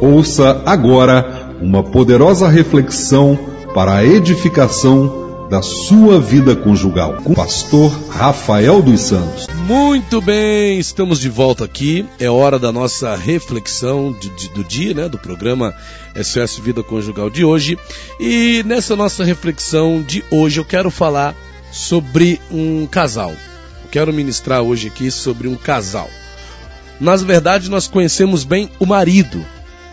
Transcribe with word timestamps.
Ouça 0.00 0.62
agora 0.64 1.56
uma 1.60 1.82
poderosa 1.82 2.48
reflexão 2.48 3.36
para 3.74 3.96
a 3.96 4.04
edificação 4.04 5.48
da 5.50 5.60
sua 5.60 6.20
vida 6.20 6.54
conjugal 6.54 7.14
com 7.24 7.32
o 7.32 7.34
pastor 7.34 7.90
Rafael 8.08 8.80
dos 8.80 9.00
Santos. 9.00 9.48
Muito 9.66 10.20
bem, 10.20 10.78
estamos 10.78 11.18
de 11.18 11.28
volta 11.28 11.64
aqui. 11.64 12.06
É 12.20 12.30
hora 12.30 12.60
da 12.60 12.70
nossa 12.70 13.16
reflexão 13.16 14.12
de, 14.12 14.28
de, 14.30 14.48
do 14.50 14.62
dia, 14.62 14.94
né, 14.94 15.08
do 15.08 15.18
programa 15.18 15.74
SOS 16.14 16.58
Vida 16.58 16.82
Conjugal 16.82 17.28
de 17.28 17.44
hoje. 17.44 17.76
E 18.20 18.62
nessa 18.64 18.94
nossa 18.94 19.24
reflexão 19.24 20.00
de 20.00 20.24
hoje 20.30 20.60
eu 20.60 20.64
quero 20.64 20.92
falar 20.92 21.34
sobre 21.72 22.40
um 22.52 22.86
casal. 22.86 23.32
Quero 23.90 24.12
ministrar 24.12 24.62
hoje 24.62 24.86
aqui 24.86 25.10
sobre 25.10 25.48
um 25.48 25.56
casal. 25.56 26.08
Nas 27.00 27.22
verdade, 27.22 27.70
nós 27.70 27.88
conhecemos 27.88 28.44
bem 28.44 28.68
o 28.78 28.86
marido, 28.86 29.44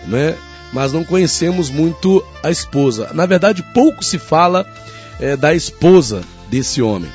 né? 0.07 0.35
Mas 0.73 0.91
não 0.91 1.03
conhecemos 1.03 1.69
muito 1.69 2.23
a 2.43 2.49
esposa. 2.49 3.11
Na 3.13 3.25
verdade, 3.25 3.63
pouco 3.73 4.03
se 4.03 4.17
fala 4.17 4.65
é, 5.19 5.35
da 5.35 5.53
esposa 5.53 6.21
desse 6.49 6.81
homem. 6.81 7.09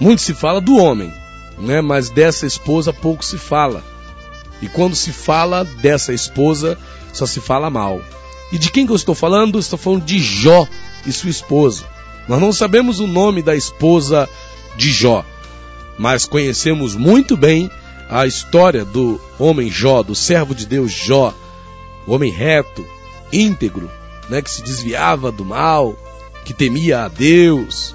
Muito 0.00 0.22
se 0.22 0.34
fala 0.34 0.60
do 0.60 0.76
homem, 0.76 1.12
né? 1.58 1.80
Mas 1.80 2.10
dessa 2.10 2.46
esposa 2.46 2.92
pouco 2.92 3.24
se 3.24 3.38
fala. 3.38 3.82
E 4.60 4.68
quando 4.68 4.94
se 4.94 5.12
fala 5.12 5.64
dessa 5.64 6.12
esposa, 6.12 6.78
só 7.12 7.26
se 7.26 7.40
fala 7.40 7.70
mal. 7.70 8.00
E 8.52 8.58
de 8.58 8.70
quem 8.70 8.86
que 8.86 8.92
eu 8.92 8.96
estou 8.96 9.14
falando? 9.14 9.58
Estou 9.58 9.78
falando 9.78 10.04
de 10.04 10.18
Jó 10.18 10.66
e 11.06 11.12
sua 11.12 11.30
esposa. 11.30 11.84
Nós 12.28 12.40
não 12.40 12.52
sabemos 12.52 13.00
o 13.00 13.06
nome 13.06 13.42
da 13.42 13.56
esposa 13.56 14.28
de 14.76 14.92
Jó, 14.92 15.24
mas 15.98 16.26
conhecemos 16.26 16.94
muito 16.94 17.36
bem 17.36 17.70
a 18.08 18.26
história 18.26 18.84
do 18.84 19.20
homem 19.38 19.70
Jó, 19.70 20.02
do 20.02 20.14
servo 20.14 20.54
de 20.54 20.66
Deus 20.66 20.92
Jó, 20.92 21.34
o 22.08 22.14
homem 22.14 22.32
reto, 22.32 22.84
íntegro, 23.30 23.90
né, 24.30 24.40
que 24.40 24.50
se 24.50 24.62
desviava 24.62 25.30
do 25.30 25.44
mal, 25.44 25.94
que 26.44 26.54
temia 26.54 27.04
a 27.04 27.08
Deus, 27.08 27.94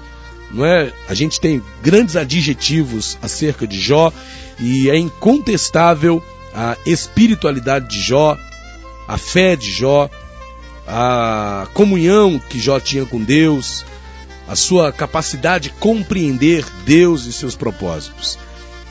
não 0.52 0.64
é? 0.64 0.92
A 1.08 1.14
gente 1.14 1.40
tem 1.40 1.60
grandes 1.82 2.14
adjetivos 2.14 3.18
acerca 3.20 3.66
de 3.66 3.78
Jó 3.80 4.12
e 4.60 4.88
é 4.88 4.96
incontestável 4.96 6.22
a 6.54 6.76
espiritualidade 6.86 7.88
de 7.88 8.00
Jó, 8.00 8.38
a 9.08 9.18
fé 9.18 9.56
de 9.56 9.72
Jó, 9.72 10.08
a 10.86 11.66
comunhão 11.74 12.38
que 12.38 12.60
Jó 12.60 12.78
tinha 12.78 13.04
com 13.04 13.20
Deus, 13.20 13.84
a 14.46 14.54
sua 14.54 14.92
capacidade 14.92 15.70
de 15.70 15.74
compreender 15.74 16.64
Deus 16.86 17.26
e 17.26 17.32
seus 17.32 17.56
propósitos. 17.56 18.38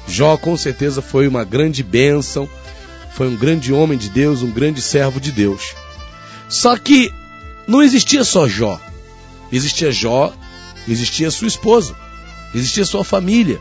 Jó 0.06 0.36
com 0.36 0.58
certeza 0.58 1.02
foi 1.02 1.30
uma 1.30 1.46
grande 1.46 1.82
bênção, 1.82 2.50
foi 3.14 3.28
um 3.28 3.36
grande 3.36 3.72
homem 3.72 3.98
de 3.98 4.10
Deus, 4.10 4.42
um 4.42 4.52
grande 4.52 4.82
servo 4.82 5.20
de 5.20 5.32
Deus. 5.32 5.74
Só 6.50 6.78
que 6.78 7.14
não 7.68 7.82
existia 7.82 8.24
só 8.24 8.48
Jó. 8.48 8.80
Existia 9.52 9.92
Jó, 9.92 10.34
existia 10.88 11.30
sua 11.30 11.48
esposa, 11.48 11.96
existia 12.54 12.86
sua 12.86 13.04
família. 13.04 13.60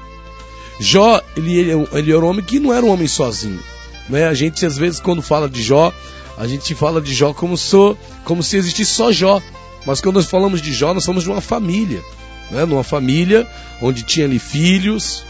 Jó, 0.80 1.20
ele, 1.36 1.54
ele, 1.54 1.88
ele 1.92 2.10
era 2.12 2.20
um 2.20 2.28
homem 2.28 2.44
que 2.44 2.58
não 2.58 2.72
era 2.72 2.84
um 2.84 2.90
homem 2.90 3.06
sozinho. 3.06 3.60
Né? 4.08 4.26
A 4.26 4.34
gente, 4.34 4.64
às 4.64 4.76
vezes, 4.76 5.00
quando 5.00 5.20
fala 5.20 5.48
de 5.48 5.62
Jó, 5.62 5.92
a 6.38 6.46
gente 6.46 6.74
fala 6.74 7.00
de 7.00 7.14
Jó 7.14 7.34
como, 7.34 7.56
so, 7.56 7.96
como 8.24 8.42
se 8.42 8.56
existisse 8.56 8.92
só 8.92 9.12
Jó. 9.12 9.40
Mas 9.86 10.00
quando 10.00 10.16
nós 10.16 10.26
falamos 10.26 10.62
de 10.62 10.72
Jó, 10.72 10.94
nós 10.94 11.04
falamos 11.04 11.24
de 11.24 11.30
uma 11.30 11.40
família. 11.40 12.02
Né? 12.50 12.64
Numa 12.64 12.82
família 12.82 13.46
onde 13.80 14.02
tinha 14.02 14.26
ali 14.26 14.38
filhos, 14.38 15.24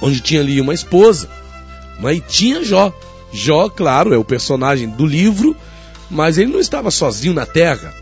onde 0.00 0.20
tinha 0.20 0.40
ali 0.40 0.60
uma 0.60 0.74
esposa. 0.74 1.28
Mas 2.00 2.18
e 2.18 2.20
tinha 2.20 2.64
Jó. 2.64 2.92
Jó, 3.32 3.68
claro, 3.68 4.12
é 4.12 4.18
o 4.18 4.24
personagem 4.24 4.88
do 4.88 5.06
livro, 5.06 5.56
mas 6.10 6.38
ele 6.38 6.50
não 6.50 6.58
estava 6.58 6.90
sozinho 6.90 7.34
na 7.34 7.46
terra. 7.46 7.94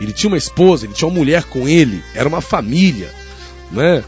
Ele 0.00 0.12
tinha 0.12 0.30
uma 0.30 0.38
esposa, 0.38 0.86
ele 0.86 0.94
tinha 0.94 1.08
uma 1.08 1.18
mulher 1.18 1.44
com 1.44 1.68
ele, 1.68 2.02
era 2.14 2.28
uma 2.28 2.40
família, 2.40 3.12
né? 3.70 4.02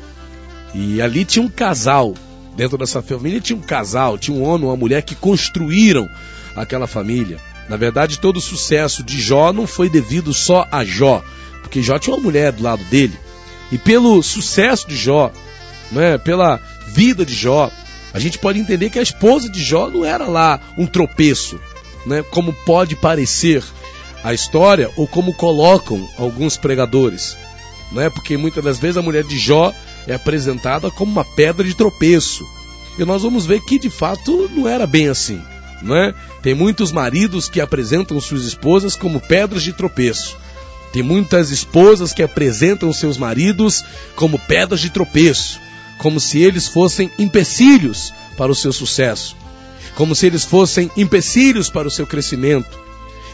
E 0.74 1.02
ali 1.02 1.24
tinha 1.24 1.44
um 1.44 1.50
casal. 1.50 2.14
Dentro 2.56 2.78
dessa 2.78 3.02
família 3.02 3.40
tinha 3.40 3.58
um 3.58 3.62
casal, 3.62 4.16
tinha 4.16 4.36
um 4.36 4.42
homem, 4.42 4.66
uma 4.66 4.76
mulher 4.76 5.02
que 5.02 5.14
construíram 5.14 6.08
aquela 6.56 6.86
família. 6.86 7.38
Na 7.68 7.76
verdade, 7.76 8.18
todo 8.18 8.38
o 8.38 8.42
sucesso 8.42 9.02
de 9.02 9.20
Jó 9.20 9.52
não 9.52 9.66
foi 9.66 9.88
devido 9.88 10.32
só 10.32 10.66
a 10.70 10.84
Jó, 10.84 11.22
porque 11.62 11.82
Jó 11.82 11.98
tinha 11.98 12.16
uma 12.16 12.22
mulher 12.22 12.52
do 12.52 12.62
lado 12.62 12.84
dele. 12.84 13.18
E 13.70 13.78
pelo 13.78 14.22
sucesso 14.22 14.88
de 14.88 14.96
Jó, 14.96 15.30
né, 15.90 16.18
pela 16.18 16.60
vida 16.88 17.24
de 17.24 17.34
Jó, 17.34 17.70
a 18.12 18.18
gente 18.18 18.38
pode 18.38 18.58
entender 18.58 18.90
que 18.90 18.98
a 18.98 19.02
esposa 19.02 19.48
de 19.48 19.62
Jó 19.62 19.88
não 19.88 20.04
era 20.04 20.26
lá 20.26 20.60
um 20.76 20.86
tropeço, 20.86 21.58
né, 22.04 22.22
como 22.30 22.52
pode 22.52 22.94
parecer 22.94 23.64
a 24.22 24.34
história 24.34 24.90
ou 24.96 25.06
como 25.06 25.34
colocam 25.34 26.06
alguns 26.18 26.56
pregadores, 26.56 27.36
né, 27.90 28.10
porque 28.10 28.36
muitas 28.36 28.62
das 28.62 28.78
vezes 28.78 28.96
a 28.96 29.02
mulher 29.02 29.24
de 29.24 29.38
Jó 29.38 29.72
é 30.06 30.14
apresentada 30.14 30.90
como 30.90 31.10
uma 31.10 31.24
pedra 31.24 31.66
de 31.66 31.74
tropeço. 31.74 32.44
E 32.98 33.04
nós 33.04 33.22
vamos 33.22 33.46
ver 33.46 33.60
que 33.60 33.78
de 33.78 33.88
fato 33.88 34.50
não 34.54 34.68
era 34.68 34.86
bem 34.86 35.08
assim. 35.08 35.40
Né? 35.80 36.14
Tem 36.42 36.54
muitos 36.54 36.92
maridos 36.92 37.48
que 37.48 37.60
apresentam 37.60 38.20
suas 38.20 38.44
esposas 38.44 38.94
como 38.94 39.20
pedras 39.20 39.62
de 39.62 39.72
tropeço. 39.72 40.36
Tem 40.92 41.02
muitas 41.02 41.50
esposas 41.50 42.12
que 42.12 42.22
apresentam 42.22 42.92
seus 42.92 43.16
maridos 43.16 43.82
como 44.14 44.38
pedras 44.38 44.80
de 44.80 44.90
tropeço 44.90 45.58
como 45.98 46.18
se 46.18 46.40
eles 46.40 46.68
fossem 46.68 47.10
empecilhos 47.18 48.12
para 48.36 48.50
o 48.50 48.54
seu 48.54 48.72
sucesso, 48.72 49.36
como 49.94 50.14
se 50.14 50.26
eles 50.26 50.44
fossem 50.44 50.90
empecilhos 50.96 51.70
para 51.70 51.88
o 51.88 51.90
seu 51.90 52.06
crescimento, 52.06 52.78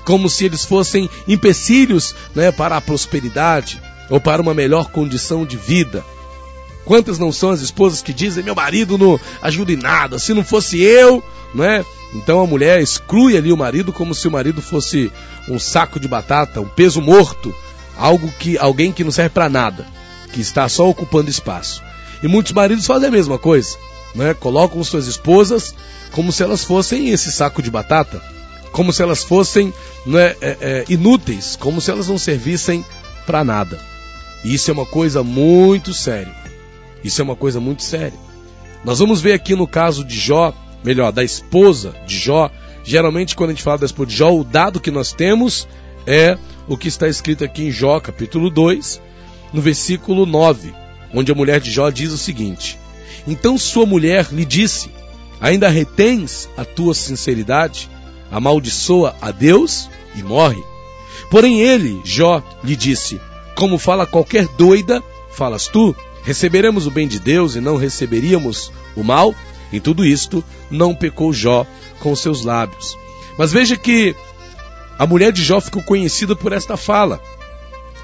como 0.04 0.28
se 0.28 0.44
eles 0.44 0.64
fossem 0.64 1.08
empecilhos 1.26 2.14
né, 2.34 2.50
para 2.50 2.76
a 2.76 2.80
prosperidade 2.80 3.80
ou 4.10 4.20
para 4.20 4.40
uma 4.40 4.54
melhor 4.54 4.90
condição 4.90 5.44
de 5.44 5.56
vida. 5.56 6.04
Quantas 6.84 7.18
não 7.18 7.30
são 7.30 7.50
as 7.50 7.60
esposas 7.60 8.00
que 8.00 8.14
dizem: 8.14 8.42
meu 8.42 8.54
marido 8.54 8.96
não 8.96 9.20
ajuda 9.42 9.72
em 9.72 9.76
nada, 9.76 10.18
se 10.18 10.32
não 10.32 10.42
fosse 10.42 10.80
eu, 10.80 11.22
não 11.54 11.64
é? 11.64 11.84
Então 12.14 12.40
a 12.40 12.46
mulher 12.46 12.80
exclui 12.80 13.36
ali 13.36 13.52
o 13.52 13.56
marido 13.56 13.92
como 13.92 14.14
se 14.14 14.26
o 14.26 14.30
marido 14.30 14.62
fosse 14.62 15.12
um 15.48 15.58
saco 15.58 16.00
de 16.00 16.08
batata, 16.08 16.60
um 16.60 16.68
peso 16.68 17.02
morto, 17.02 17.54
algo 17.98 18.32
que 18.38 18.56
alguém 18.56 18.90
que 18.90 19.04
não 19.04 19.10
serve 19.10 19.30
para 19.30 19.48
nada, 19.48 19.86
que 20.32 20.40
está 20.40 20.68
só 20.68 20.88
ocupando 20.88 21.28
espaço. 21.28 21.82
E 22.22 22.28
muitos 22.28 22.52
maridos 22.52 22.86
fazem 22.86 23.08
a 23.08 23.12
mesma 23.12 23.38
coisa, 23.38 23.76
né? 24.14 24.34
Colocam 24.34 24.82
suas 24.82 25.06
esposas 25.06 25.74
como 26.12 26.32
se 26.32 26.42
elas 26.42 26.64
fossem 26.64 27.10
esse 27.10 27.30
saco 27.30 27.62
de 27.62 27.70
batata, 27.70 28.20
como 28.72 28.92
se 28.92 29.02
elas 29.02 29.22
fossem 29.22 29.72
né, 30.06 30.34
é, 30.40 30.56
é, 30.60 30.84
inúteis, 30.88 31.56
como 31.56 31.80
se 31.80 31.90
elas 31.90 32.08
não 32.08 32.18
servissem 32.18 32.84
para 33.26 33.44
nada. 33.44 33.78
E 34.44 34.54
isso 34.54 34.70
é 34.70 34.74
uma 34.74 34.86
coisa 34.86 35.22
muito 35.22 35.92
séria. 35.92 36.34
Isso 37.04 37.20
é 37.20 37.24
uma 37.24 37.36
coisa 37.36 37.60
muito 37.60 37.82
séria. 37.82 38.18
Nós 38.84 38.98
vamos 38.98 39.20
ver 39.20 39.32
aqui 39.32 39.54
no 39.54 39.66
caso 39.66 40.04
de 40.04 40.18
Jó, 40.18 40.52
melhor, 40.82 41.12
da 41.12 41.22
esposa 41.22 41.94
de 42.06 42.16
Jó. 42.18 42.50
Geralmente, 42.84 43.36
quando 43.36 43.50
a 43.50 43.52
gente 43.52 43.62
fala 43.62 43.78
da 43.78 43.86
esposa 43.86 44.10
de 44.10 44.16
Jó, 44.16 44.32
o 44.32 44.44
dado 44.44 44.80
que 44.80 44.90
nós 44.90 45.12
temos 45.12 45.68
é 46.06 46.38
o 46.66 46.76
que 46.76 46.88
está 46.88 47.08
escrito 47.08 47.44
aqui 47.44 47.64
em 47.64 47.70
Jó, 47.70 48.00
capítulo 48.00 48.50
2, 48.50 49.00
no 49.52 49.60
versículo 49.60 50.24
9 50.24 50.87
onde 51.12 51.32
a 51.32 51.34
mulher 51.34 51.60
de 51.60 51.70
Jó 51.70 51.90
diz 51.90 52.12
o 52.12 52.18
seguinte: 52.18 52.78
Então 53.26 53.58
sua 53.58 53.86
mulher 53.86 54.28
lhe 54.32 54.44
disse: 54.44 54.90
Ainda 55.40 55.68
retens 55.68 56.48
a 56.56 56.64
tua 56.64 56.94
sinceridade? 56.94 57.88
Amaldiçoa 58.30 59.16
a 59.20 59.30
Deus 59.30 59.88
e 60.14 60.22
morre. 60.22 60.62
Porém 61.30 61.60
ele, 61.60 62.00
Jó, 62.04 62.42
lhe 62.62 62.76
disse: 62.76 63.20
Como 63.54 63.78
fala 63.78 64.06
qualquer 64.06 64.46
doida, 64.56 65.02
falas 65.30 65.68
tu? 65.68 65.94
Receberemos 66.24 66.86
o 66.86 66.90
bem 66.90 67.08
de 67.08 67.18
Deus 67.18 67.54
e 67.54 67.60
não 67.60 67.76
receberíamos 67.76 68.70
o 68.96 69.02
mal? 69.02 69.34
Em 69.72 69.80
tudo 69.80 70.04
isto, 70.04 70.44
não 70.70 70.94
pecou 70.94 71.32
Jó 71.32 71.66
com 72.00 72.14
seus 72.14 72.44
lábios. 72.44 72.96
Mas 73.38 73.52
veja 73.52 73.76
que 73.76 74.14
a 74.98 75.06
mulher 75.06 75.32
de 75.32 75.42
Jó 75.42 75.60
ficou 75.60 75.82
conhecida 75.82 76.34
por 76.34 76.52
esta 76.52 76.76
fala 76.76 77.20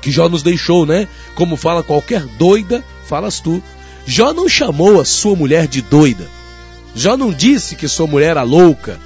que 0.00 0.10
Jó 0.10 0.28
nos 0.28 0.42
deixou, 0.42 0.84
né? 0.84 1.08
Como 1.34 1.56
fala 1.56 1.82
qualquer 1.82 2.24
doida, 2.38 2.84
falas 3.04 3.40
tu. 3.40 3.62
Jó 4.06 4.32
não 4.32 4.48
chamou 4.48 5.00
a 5.00 5.04
sua 5.04 5.34
mulher 5.34 5.66
de 5.66 5.80
doida. 5.80 6.26
Jó 6.94 7.16
não 7.16 7.32
disse 7.32 7.74
que 7.74 7.88
sua 7.88 8.06
mulher 8.06 8.30
era 8.30 8.42
louca. 8.42 8.98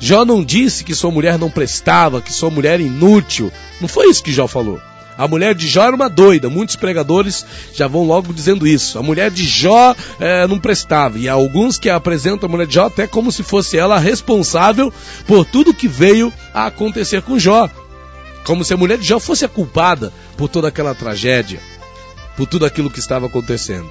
Jó 0.00 0.24
não 0.24 0.44
disse 0.44 0.84
que 0.84 0.94
sua 0.94 1.10
mulher 1.10 1.38
não 1.38 1.50
prestava, 1.50 2.20
que 2.20 2.32
sua 2.32 2.50
mulher 2.50 2.74
era 2.74 2.82
inútil. 2.82 3.50
Não 3.80 3.88
foi 3.88 4.08
isso 4.08 4.22
que 4.22 4.32
Jó 4.32 4.46
falou. 4.46 4.80
A 5.16 5.28
mulher 5.28 5.54
de 5.54 5.68
Jó 5.68 5.84
era 5.84 5.94
uma 5.94 6.08
doida. 6.08 6.50
Muitos 6.50 6.76
pregadores 6.76 7.46
já 7.72 7.86
vão 7.86 8.04
logo 8.04 8.32
dizendo 8.32 8.66
isso. 8.66 8.98
A 8.98 9.02
mulher 9.02 9.30
de 9.30 9.44
Jó 9.44 9.94
é, 10.18 10.46
não 10.46 10.58
prestava. 10.58 11.18
E 11.18 11.28
há 11.28 11.32
alguns 11.32 11.78
que 11.78 11.88
apresentam 11.88 12.48
a 12.48 12.50
mulher 12.50 12.66
de 12.66 12.74
Jó 12.74 12.86
até 12.86 13.06
como 13.06 13.30
se 13.30 13.42
fosse 13.42 13.78
ela 13.78 13.98
responsável 13.98 14.92
por 15.26 15.44
tudo 15.44 15.74
que 15.74 15.86
veio 15.86 16.32
a 16.52 16.66
acontecer 16.66 17.22
com 17.22 17.38
Jó. 17.38 17.70
Como 18.44 18.64
se 18.64 18.74
a 18.74 18.76
mulher 18.76 18.98
de 18.98 19.06
Jó 19.06 19.20
fosse 19.20 19.44
a 19.44 19.48
culpada 19.48 20.12
por 20.36 20.48
toda 20.48 20.68
aquela 20.68 20.94
tragédia, 20.94 21.60
por 22.36 22.46
tudo 22.46 22.66
aquilo 22.66 22.90
que 22.90 22.98
estava 22.98 23.26
acontecendo. 23.26 23.90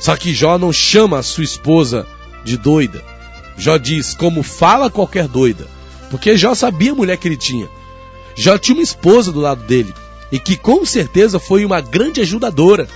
Só 0.00 0.16
que 0.16 0.32
Jó 0.32 0.58
não 0.58 0.72
chama 0.72 1.18
a 1.18 1.22
sua 1.22 1.44
esposa 1.44 2.06
de 2.44 2.56
doida. 2.56 3.02
Jó 3.56 3.76
diz: 3.76 4.14
como 4.14 4.42
fala 4.42 4.90
qualquer 4.90 5.26
doida, 5.26 5.66
Porque 6.10 6.36
Jó 6.36 6.54
sabia 6.54 6.92
a 6.92 6.94
mulher 6.94 7.16
que 7.16 7.28
ele 7.28 7.36
tinha. 7.36 7.68
Jó 8.36 8.56
tinha 8.56 8.76
uma 8.76 8.82
esposa 8.82 9.32
do 9.32 9.40
lado 9.40 9.62
dele. 9.64 9.92
E 10.30 10.38
que 10.38 10.56
com 10.56 10.84
certeza 10.84 11.38
foi 11.38 11.64
uma 11.64 11.80
grande 11.80 12.20
ajudadora. 12.20 12.88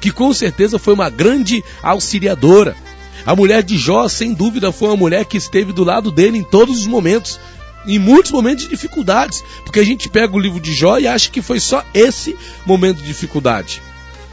Que 0.00 0.10
com 0.10 0.32
certeza 0.34 0.78
foi 0.78 0.94
uma 0.94 1.08
grande 1.08 1.64
auxiliadora. 1.82 2.76
A 3.24 3.34
mulher 3.34 3.62
de 3.62 3.78
Jó, 3.78 4.08
sem 4.08 4.34
dúvida, 4.34 4.72
foi 4.72 4.88
uma 4.88 4.96
mulher 4.96 5.24
que 5.24 5.36
esteve 5.36 5.72
do 5.72 5.84
lado 5.84 6.10
dele 6.10 6.38
em 6.38 6.42
todos 6.42 6.80
os 6.80 6.86
momentos. 6.86 7.38
Em 7.86 7.98
muitos 7.98 8.32
momentos 8.32 8.64
de 8.64 8.70
dificuldades. 8.70 9.44
Porque 9.64 9.80
a 9.80 9.84
gente 9.84 10.08
pega 10.08 10.34
o 10.34 10.38
livro 10.38 10.60
de 10.60 10.74
Jó 10.74 10.98
e 10.98 11.06
acha 11.06 11.30
que 11.30 11.40
foi 11.40 11.60
só 11.60 11.84
esse 11.94 12.36
momento 12.66 12.98
de 12.98 13.06
dificuldade. 13.06 13.80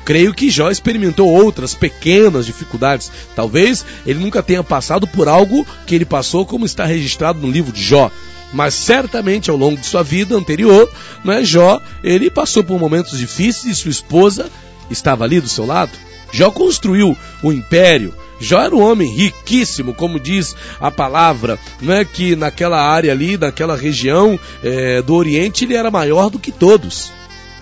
Creio 0.05 0.35
que 0.35 0.51
Jó 0.51 0.69
experimentou 0.69 1.27
outras 1.27 1.73
pequenas 1.73 2.45
dificuldades. 2.45 3.11
Talvez 3.35 3.83
ele 4.05 4.19
nunca 4.19 4.43
tenha 4.43 4.63
passado 4.63 5.07
por 5.07 5.27
algo 5.27 5.65
que 5.87 5.95
ele 5.95 6.05
passou, 6.05 6.45
como 6.45 6.65
está 6.65 6.85
registrado 6.85 7.39
no 7.39 7.51
livro 7.51 7.71
de 7.71 7.83
Jó. 7.83 8.11
Mas 8.53 8.75
certamente 8.75 9.49
ao 9.49 9.57
longo 9.57 9.77
de 9.77 9.85
sua 9.87 10.03
vida 10.03 10.35
anterior, 10.35 10.89
né, 11.23 11.43
Jó, 11.43 11.81
ele 12.03 12.29
passou 12.29 12.63
por 12.63 12.79
momentos 12.79 13.17
difíceis 13.17 13.65
e 13.65 13.81
sua 13.81 13.89
esposa 13.91 14.49
estava 14.91 15.23
ali 15.23 15.41
do 15.41 15.49
seu 15.49 15.65
lado. 15.65 15.91
Jó 16.31 16.51
construiu 16.51 17.17
o 17.41 17.51
império. 17.51 18.13
Jó 18.39 18.61
era 18.61 18.75
um 18.75 18.81
homem 18.81 19.09
riquíssimo, 19.11 19.93
como 19.93 20.19
diz 20.19 20.55
a 20.79 20.91
palavra, 20.91 21.57
né, 21.81 22.05
que 22.05 22.35
naquela 22.35 22.79
área 22.79 23.11
ali, 23.11 23.37
naquela 23.37 23.75
região 23.75 24.39
é, 24.63 25.01
do 25.01 25.15
Oriente, 25.15 25.65
ele 25.65 25.73
era 25.73 25.89
maior 25.89 26.29
do 26.29 26.37
que 26.37 26.51
todos 26.51 27.11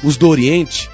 os 0.03 0.17
do 0.17 0.27
Oriente. 0.27 0.89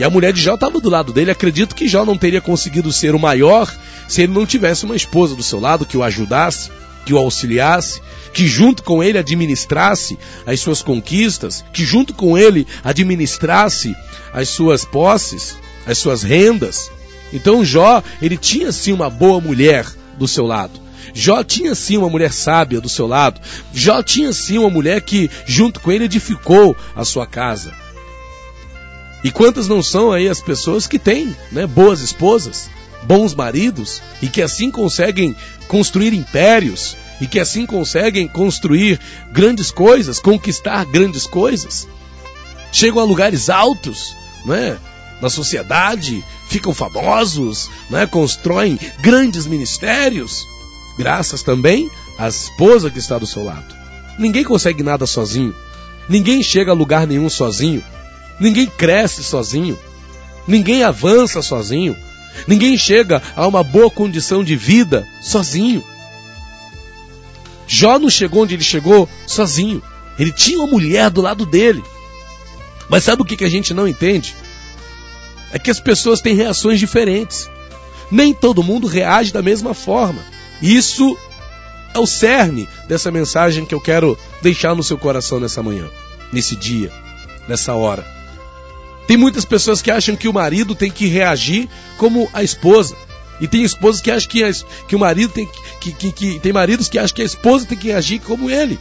E 0.00 0.02
a 0.02 0.08
mulher 0.08 0.32
de 0.32 0.40
Jó 0.40 0.54
estava 0.54 0.80
do 0.80 0.88
lado 0.88 1.12
dele. 1.12 1.30
Acredito 1.30 1.74
que 1.74 1.86
Jó 1.86 2.06
não 2.06 2.16
teria 2.16 2.40
conseguido 2.40 2.90
ser 2.90 3.14
o 3.14 3.18
maior 3.18 3.70
se 4.08 4.22
ele 4.22 4.32
não 4.32 4.46
tivesse 4.46 4.86
uma 4.86 4.96
esposa 4.96 5.36
do 5.36 5.42
seu 5.42 5.60
lado 5.60 5.84
que 5.84 5.94
o 5.94 6.02
ajudasse, 6.02 6.70
que 7.04 7.12
o 7.12 7.18
auxiliasse, 7.18 8.00
que 8.32 8.46
junto 8.46 8.82
com 8.82 9.04
ele 9.04 9.18
administrasse 9.18 10.18
as 10.46 10.58
suas 10.58 10.80
conquistas, 10.80 11.62
que 11.70 11.84
junto 11.84 12.14
com 12.14 12.38
ele 12.38 12.66
administrasse 12.82 13.94
as 14.32 14.48
suas 14.48 14.86
posses, 14.86 15.58
as 15.86 15.98
suas 15.98 16.22
rendas. 16.22 16.90
Então 17.30 17.62
Jó, 17.62 18.02
ele 18.22 18.38
tinha 18.38 18.72
sim 18.72 18.94
uma 18.94 19.10
boa 19.10 19.38
mulher 19.38 19.86
do 20.16 20.26
seu 20.26 20.46
lado. 20.46 20.80
Jó 21.12 21.44
tinha 21.44 21.74
sim 21.74 21.98
uma 21.98 22.08
mulher 22.08 22.32
sábia 22.32 22.80
do 22.80 22.88
seu 22.88 23.06
lado. 23.06 23.38
Jó 23.74 24.02
tinha 24.02 24.32
sim 24.32 24.56
uma 24.56 24.70
mulher 24.70 25.02
que, 25.02 25.30
junto 25.44 25.78
com 25.78 25.92
ele, 25.92 26.06
edificou 26.06 26.74
a 26.96 27.04
sua 27.04 27.26
casa. 27.26 27.89
E 29.22 29.30
quantas 29.30 29.68
não 29.68 29.82
são 29.82 30.12
aí 30.12 30.28
as 30.28 30.40
pessoas 30.40 30.86
que 30.86 30.98
têm 30.98 31.34
né, 31.52 31.66
boas 31.66 32.00
esposas, 32.00 32.70
bons 33.02 33.34
maridos, 33.34 34.02
e 34.22 34.28
que 34.28 34.40
assim 34.40 34.70
conseguem 34.70 35.36
construir 35.68 36.14
impérios, 36.14 36.96
e 37.20 37.26
que 37.26 37.38
assim 37.38 37.66
conseguem 37.66 38.26
construir 38.26 38.98
grandes 39.30 39.70
coisas, 39.70 40.18
conquistar 40.18 40.84
grandes 40.86 41.26
coisas, 41.26 41.86
chegam 42.72 43.00
a 43.00 43.04
lugares 43.04 43.50
altos, 43.50 44.14
né, 44.44 44.78
na 45.20 45.28
sociedade, 45.28 46.24
ficam 46.48 46.72
famosos, 46.72 47.70
né, 47.90 48.06
constroem 48.06 48.78
grandes 49.00 49.46
ministérios, 49.46 50.46
graças 50.98 51.42
também 51.42 51.90
à 52.18 52.28
esposa 52.28 52.90
que 52.90 52.98
está 52.98 53.18
do 53.18 53.26
seu 53.26 53.44
lado. 53.44 53.74
Ninguém 54.18 54.44
consegue 54.44 54.82
nada 54.82 55.06
sozinho, 55.06 55.54
ninguém 56.08 56.42
chega 56.42 56.72
a 56.72 56.74
lugar 56.74 57.06
nenhum 57.06 57.28
sozinho. 57.28 57.82
Ninguém 58.40 58.66
cresce 58.66 59.22
sozinho. 59.22 59.78
Ninguém 60.48 60.82
avança 60.82 61.42
sozinho. 61.42 61.94
Ninguém 62.48 62.76
chega 62.78 63.22
a 63.36 63.46
uma 63.46 63.62
boa 63.62 63.90
condição 63.90 64.42
de 64.42 64.56
vida 64.56 65.06
sozinho. 65.22 65.84
Jó 67.66 67.98
não 67.98 68.08
chegou 68.08 68.42
onde 68.42 68.54
ele 68.54 68.64
chegou 68.64 69.08
sozinho. 69.26 69.82
Ele 70.18 70.32
tinha 70.32 70.58
uma 70.58 70.66
mulher 70.66 71.10
do 71.10 71.20
lado 71.20 71.44
dele. 71.44 71.84
Mas 72.88 73.04
sabe 73.04 73.22
o 73.22 73.24
que, 73.24 73.36
que 73.36 73.44
a 73.44 73.48
gente 73.48 73.72
não 73.72 73.86
entende? 73.86 74.34
É 75.52 75.58
que 75.58 75.70
as 75.70 75.78
pessoas 75.78 76.20
têm 76.20 76.34
reações 76.34 76.80
diferentes. 76.80 77.48
Nem 78.10 78.34
todo 78.34 78.62
mundo 78.62 78.86
reage 78.86 79.32
da 79.32 79.42
mesma 79.42 79.74
forma. 79.74 80.24
Isso 80.60 81.16
é 81.94 81.98
o 81.98 82.06
cerne 82.06 82.68
dessa 82.88 83.10
mensagem 83.10 83.64
que 83.64 83.74
eu 83.74 83.80
quero 83.80 84.18
deixar 84.42 84.74
no 84.74 84.82
seu 84.82 84.98
coração 84.98 85.38
nessa 85.38 85.62
manhã, 85.62 85.88
nesse 86.32 86.56
dia, 86.56 86.90
nessa 87.48 87.74
hora. 87.74 88.19
Tem 89.10 89.16
muitas 89.16 89.44
pessoas 89.44 89.82
que 89.82 89.90
acham 89.90 90.14
que 90.14 90.28
o 90.28 90.32
marido 90.32 90.72
tem 90.72 90.88
que 90.88 91.08
reagir 91.08 91.68
como 91.98 92.30
a 92.32 92.44
esposa. 92.44 92.94
E 93.40 93.48
tem 93.48 93.64
esposas 93.64 94.00
que 94.00 94.08
acham 94.08 94.30
que, 94.30 94.44
a, 94.44 94.52
que 94.86 94.94
o 94.94 95.00
marido 95.00 95.32
tem 95.32 95.48
que, 95.80 95.92
que, 95.92 96.12
que, 96.12 96.38
tem 96.38 96.52
maridos 96.52 96.88
que 96.88 96.96
acham 96.96 97.16
que 97.16 97.22
a 97.22 97.24
esposa 97.24 97.66
tem 97.66 97.76
que 97.76 97.88
reagir 97.88 98.20
como 98.20 98.48
ele. 98.48 98.78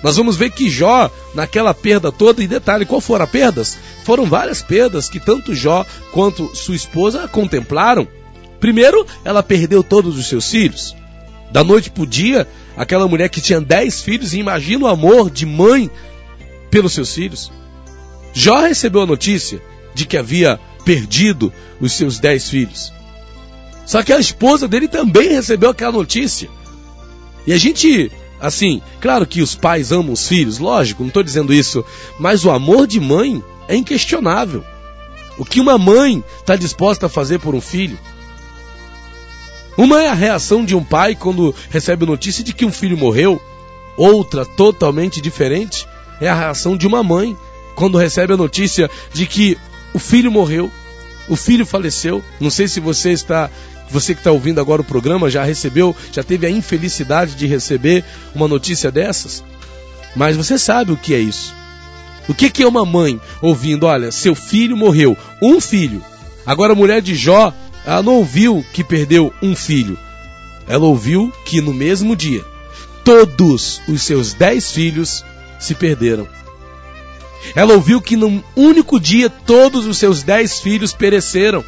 Nós 0.00 0.16
vamos 0.16 0.36
ver 0.36 0.52
que 0.52 0.70
Jó, 0.70 1.10
naquela 1.34 1.74
perda 1.74 2.12
toda, 2.12 2.40
e 2.40 2.46
detalhe, 2.46 2.86
qual 2.86 3.00
foram 3.00 3.24
as 3.24 3.30
perdas? 3.32 3.76
Foram 4.04 4.26
várias 4.26 4.62
perdas 4.62 5.08
que 5.08 5.18
tanto 5.18 5.56
Jó 5.56 5.84
quanto 6.12 6.54
sua 6.54 6.76
esposa 6.76 7.26
contemplaram. 7.26 8.06
Primeiro, 8.60 9.04
ela 9.24 9.42
perdeu 9.42 9.82
todos 9.82 10.16
os 10.16 10.28
seus 10.28 10.48
filhos. 10.48 10.94
Da 11.50 11.64
noite 11.64 11.90
para 11.90 12.04
o 12.04 12.06
dia, 12.06 12.46
aquela 12.76 13.08
mulher 13.08 13.28
que 13.28 13.40
tinha 13.40 13.60
dez 13.60 14.00
filhos, 14.00 14.34
e 14.34 14.38
imagina 14.38 14.84
o 14.84 14.88
amor 14.88 15.30
de 15.30 15.44
mãe 15.44 15.90
pelos 16.70 16.92
seus 16.92 17.12
filhos. 17.12 17.50
Jó 18.40 18.60
recebeu 18.60 19.02
a 19.02 19.06
notícia 19.06 19.60
de 19.92 20.06
que 20.06 20.16
havia 20.16 20.60
perdido 20.84 21.52
os 21.80 21.92
seus 21.92 22.20
dez 22.20 22.48
filhos. 22.48 22.92
Só 23.84 24.00
que 24.00 24.12
a 24.12 24.20
esposa 24.20 24.68
dele 24.68 24.86
também 24.86 25.30
recebeu 25.30 25.70
aquela 25.70 25.90
notícia. 25.90 26.48
E 27.44 27.52
a 27.52 27.58
gente, 27.58 28.12
assim, 28.40 28.80
claro 29.00 29.26
que 29.26 29.42
os 29.42 29.56
pais 29.56 29.90
amam 29.90 30.12
os 30.12 30.28
filhos, 30.28 30.60
lógico, 30.60 31.02
não 31.02 31.08
estou 31.08 31.24
dizendo 31.24 31.52
isso, 31.52 31.84
mas 32.16 32.44
o 32.44 32.52
amor 32.52 32.86
de 32.86 33.00
mãe 33.00 33.42
é 33.66 33.74
inquestionável. 33.74 34.62
O 35.36 35.44
que 35.44 35.60
uma 35.60 35.76
mãe 35.76 36.22
está 36.38 36.54
disposta 36.54 37.06
a 37.06 37.08
fazer 37.08 37.40
por 37.40 37.56
um 37.56 37.60
filho? 37.60 37.98
Uma 39.76 40.00
é 40.00 40.10
a 40.10 40.14
reação 40.14 40.64
de 40.64 40.76
um 40.76 40.84
pai 40.84 41.16
quando 41.16 41.52
recebe 41.70 42.06
notícia 42.06 42.44
de 42.44 42.52
que 42.52 42.64
um 42.64 42.70
filho 42.70 42.96
morreu, 42.96 43.42
outra, 43.96 44.46
totalmente 44.46 45.20
diferente, 45.20 45.88
é 46.20 46.28
a 46.28 46.36
reação 46.36 46.76
de 46.76 46.86
uma 46.86 47.02
mãe 47.02 47.36
quando 47.78 47.96
recebe 47.96 48.32
a 48.32 48.36
notícia 48.36 48.90
de 49.14 49.24
que 49.24 49.56
o 49.94 50.00
filho 50.00 50.32
morreu, 50.32 50.68
o 51.28 51.36
filho 51.36 51.64
faleceu. 51.64 52.24
Não 52.40 52.50
sei 52.50 52.66
se 52.66 52.80
você 52.80 53.12
está, 53.12 53.48
você 53.88 54.14
que 54.14 54.20
está 54.20 54.32
ouvindo 54.32 54.60
agora 54.60 54.82
o 54.82 54.84
programa 54.84 55.30
já 55.30 55.44
recebeu, 55.44 55.94
já 56.12 56.24
teve 56.24 56.44
a 56.44 56.50
infelicidade 56.50 57.36
de 57.36 57.46
receber 57.46 58.04
uma 58.34 58.48
notícia 58.48 58.90
dessas. 58.90 59.44
Mas 60.16 60.36
você 60.36 60.58
sabe 60.58 60.90
o 60.90 60.96
que 60.96 61.14
é 61.14 61.20
isso. 61.20 61.54
O 62.28 62.34
que, 62.34 62.50
que 62.50 62.64
é 62.64 62.66
uma 62.66 62.84
mãe 62.84 63.20
ouvindo? 63.40 63.86
Olha, 63.86 64.10
seu 64.10 64.34
filho 64.34 64.76
morreu, 64.76 65.16
um 65.40 65.60
filho. 65.60 66.02
Agora 66.44 66.72
a 66.72 66.76
mulher 66.76 67.00
de 67.00 67.14
Jó, 67.14 67.54
ela 67.86 68.02
não 68.02 68.14
ouviu 68.14 68.66
que 68.72 68.82
perdeu 68.82 69.32
um 69.40 69.54
filho. 69.54 69.96
Ela 70.66 70.84
ouviu 70.84 71.32
que 71.44 71.60
no 71.60 71.72
mesmo 71.72 72.16
dia, 72.16 72.44
todos 73.04 73.80
os 73.86 74.02
seus 74.02 74.34
dez 74.34 74.72
filhos 74.72 75.24
se 75.60 75.76
perderam. 75.76 76.26
Ela 77.54 77.74
ouviu 77.74 78.00
que 78.00 78.16
num 78.16 78.42
único 78.56 78.98
dia 79.00 79.30
todos 79.30 79.86
os 79.86 79.98
seus 79.98 80.22
dez 80.22 80.60
filhos 80.60 80.92
pereceram. 80.92 81.64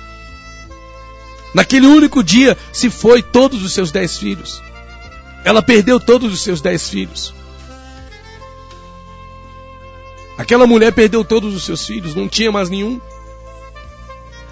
Naquele 1.55 1.87
único 1.87 2.23
dia 2.23 2.57
se 2.73 2.91
foi 2.91 3.23
todos 3.23 3.63
os 3.65 3.73
seus 3.73 3.91
dez 3.91 4.17
filhos. 4.17 4.63
Ela 5.45 5.63
perdeu 5.63 5.99
todos 5.99 6.33
os 6.33 6.43
seus 6.43 6.61
dez 6.61 6.89
filhos. 6.89 7.35
Aquela 10.37 10.67
mulher 10.67 10.93
perdeu 10.93 11.25
todos 11.25 11.55
os 11.55 11.65
seus 11.65 11.87
filhos, 11.87 12.15
não 12.15 12.29
tinha 12.29 12.51
mais 12.51 12.71
nenhum. 12.71 13.01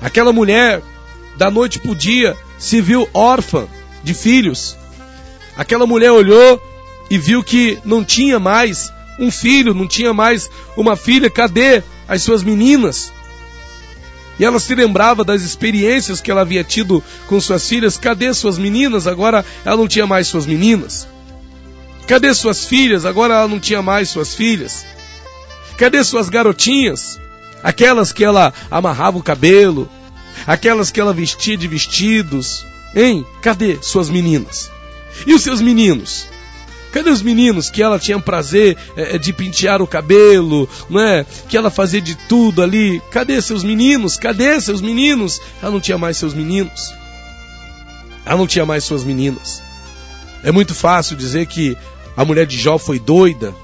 Aquela 0.00 0.32
mulher, 0.32 0.82
da 1.36 1.50
noite 1.50 1.78
para 1.78 1.90
o 1.90 1.94
dia, 1.94 2.36
se 2.58 2.80
viu 2.80 3.08
órfã 3.14 3.66
de 4.02 4.12
filhos. 4.14 4.76
Aquela 5.56 5.86
mulher 5.86 6.12
olhou 6.12 6.62
e 7.10 7.16
viu 7.16 7.42
que 7.42 7.78
não 7.84 8.04
tinha 8.04 8.38
mais 8.38 8.92
um 9.18 9.30
filho, 9.30 9.74
não 9.74 9.86
tinha 9.86 10.14
mais 10.14 10.50
uma 10.76 10.96
filha, 10.96 11.28
cadê 11.28 11.82
as 12.06 12.22
suas 12.22 12.42
meninas? 12.42 13.12
E 14.38 14.44
ela 14.44 14.60
se 14.60 14.74
lembrava 14.74 15.24
das 15.24 15.42
experiências 15.42 16.20
que 16.20 16.30
ela 16.30 16.42
havia 16.42 16.62
tido 16.62 17.02
com 17.26 17.40
suas 17.40 17.68
filhas, 17.68 17.96
cadê 17.96 18.32
suas 18.32 18.56
meninas? 18.56 19.06
Agora 19.06 19.44
ela 19.64 19.76
não 19.76 19.88
tinha 19.88 20.06
mais 20.06 20.28
suas 20.28 20.46
meninas. 20.46 21.08
Cadê 22.06 22.32
suas 22.32 22.64
filhas? 22.64 23.04
Agora 23.04 23.34
ela 23.34 23.48
não 23.48 23.58
tinha 23.58 23.82
mais 23.82 24.08
suas 24.08 24.34
filhas. 24.34 24.86
Cadê 25.76 26.02
suas 26.04 26.28
garotinhas? 26.28 27.18
Aquelas 27.62 28.12
que 28.12 28.24
ela 28.24 28.54
amarrava 28.70 29.18
o 29.18 29.22
cabelo, 29.22 29.90
aquelas 30.46 30.90
que 30.90 31.00
ela 31.00 31.12
vestia 31.12 31.56
de 31.56 31.66
vestidos, 31.66 32.64
hein? 32.94 33.26
Cadê 33.42 33.78
suas 33.82 34.08
meninas? 34.08 34.70
E 35.26 35.34
os 35.34 35.42
seus 35.42 35.60
meninos? 35.60 36.28
Cadê 36.92 37.10
os 37.10 37.22
meninos 37.22 37.70
que 37.70 37.82
ela 37.82 37.98
tinha 37.98 38.18
prazer 38.18 38.76
é, 38.96 39.18
de 39.18 39.32
pentear 39.32 39.82
o 39.82 39.86
cabelo, 39.86 40.68
não 40.88 41.00
é? 41.00 41.26
Que 41.48 41.56
ela 41.56 41.70
fazia 41.70 42.00
de 42.00 42.14
tudo 42.14 42.62
ali. 42.62 43.00
Cadê 43.10 43.40
seus 43.42 43.62
meninos? 43.62 44.16
Cadê 44.16 44.60
seus 44.60 44.80
meninos? 44.80 45.40
Ela 45.62 45.72
não 45.72 45.80
tinha 45.80 45.98
mais 45.98 46.16
seus 46.16 46.32
meninos. 46.34 46.94
Ela 48.24 48.36
não 48.36 48.46
tinha 48.46 48.66
mais 48.66 48.84
suas 48.84 49.04
meninas. 49.04 49.62
É 50.42 50.52
muito 50.52 50.74
fácil 50.74 51.16
dizer 51.16 51.46
que 51.46 51.76
A 52.16 52.24
mulher 52.24 52.46
de 52.46 52.58
Jó 52.58 52.78
foi 52.78 52.98
doida, 52.98 53.54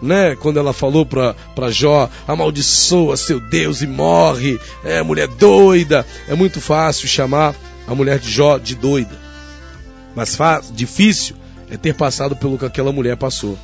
né? 0.00 0.36
Quando 0.36 0.56
ela 0.56 0.72
falou 0.72 1.04
para 1.04 1.70
Jó, 1.72 2.08
amaldiçoa 2.28 3.16
seu 3.16 3.40
Deus 3.40 3.82
e 3.82 3.88
morre. 3.88 4.56
É, 4.84 5.02
mulher 5.02 5.26
doida. 5.26 6.06
É 6.28 6.34
muito 6.36 6.60
fácil 6.60 7.08
chamar 7.08 7.56
a 7.88 7.92
mulher 7.92 8.20
de 8.20 8.30
Jó 8.30 8.56
de 8.56 8.76
doida. 8.76 9.18
Mas 10.14 10.38
difícil 10.72 11.34
é 11.70 11.76
ter 11.76 11.94
passado 11.94 12.36
pelo 12.36 12.58
que 12.58 12.64
aquela 12.64 12.92
mulher 12.92 13.16
passou. 13.16 13.58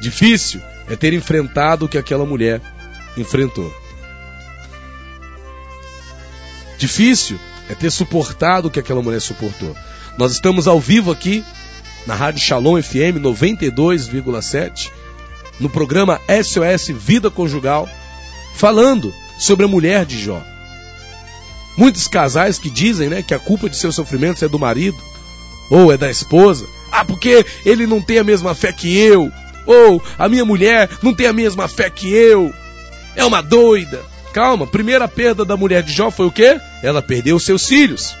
Difícil 0.00 0.60
é 0.88 0.96
ter 0.96 1.12
enfrentado 1.12 1.86
o 1.86 1.88
que 1.88 1.98
aquela 1.98 2.26
mulher 2.26 2.60
enfrentou. 3.16 3.72
Difícil 6.78 7.38
é 7.68 7.74
ter 7.74 7.90
suportado 7.90 8.68
o 8.68 8.70
que 8.70 8.80
aquela 8.80 9.02
mulher 9.02 9.20
suportou. 9.20 9.76
Nós 10.18 10.32
estamos 10.32 10.66
ao 10.66 10.80
vivo 10.80 11.10
aqui 11.10 11.44
na 12.06 12.14
Rádio 12.14 12.40
Shalom 12.40 12.82
FM 12.82 13.20
92,7, 13.20 14.90
no 15.60 15.70
programa 15.70 16.20
SOS 16.28 16.88
Vida 16.88 17.30
Conjugal, 17.30 17.88
falando 18.56 19.14
sobre 19.38 19.64
a 19.64 19.68
mulher 19.68 20.04
de 20.04 20.20
Jó. 20.20 20.42
Muitos 21.76 22.06
casais 22.08 22.58
que 22.58 22.68
dizem 22.68 23.08
né, 23.08 23.22
que 23.22 23.32
a 23.32 23.38
culpa 23.38 23.68
de 23.68 23.76
seus 23.76 23.94
sofrimentos 23.94 24.42
é 24.42 24.48
do 24.48 24.58
marido 24.58 24.98
ou 25.70 25.92
é 25.92 25.96
da 25.96 26.10
esposa. 26.10 26.66
Ah, 26.92 27.06
porque 27.06 27.44
ele 27.64 27.86
não 27.86 28.02
tem 28.02 28.18
a 28.18 28.24
mesma 28.24 28.54
fé 28.54 28.70
que 28.70 28.94
eu. 28.98 29.32
Ou 29.64 30.02
a 30.18 30.28
minha 30.28 30.44
mulher 30.44 30.90
não 31.02 31.14
tem 31.14 31.26
a 31.26 31.32
mesma 31.32 31.66
fé 31.66 31.88
que 31.88 32.12
eu. 32.12 32.52
É 33.16 33.24
uma 33.24 33.42
doida. 33.42 34.02
Calma, 34.34 34.66
primeira 34.66 35.08
perda 35.08 35.44
da 35.44 35.56
mulher 35.56 35.82
de 35.82 35.92
Jó 35.92 36.10
foi 36.10 36.26
o 36.26 36.30
quê? 36.30 36.60
Ela 36.82 37.00
perdeu 37.00 37.38
seus 37.38 37.66
filhos. 37.66 38.14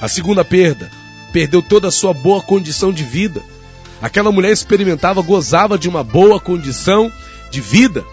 A 0.00 0.08
segunda 0.08 0.44
perda, 0.44 0.90
perdeu 1.32 1.62
toda 1.62 1.88
a 1.88 1.90
sua 1.90 2.12
boa 2.12 2.42
condição 2.42 2.92
de 2.92 3.02
vida. 3.02 3.42
Aquela 4.02 4.30
mulher 4.30 4.52
experimentava, 4.52 5.22
gozava 5.22 5.78
de 5.78 5.88
uma 5.88 6.04
boa 6.04 6.38
condição 6.38 7.10
de 7.50 7.60
vida. 7.60 8.04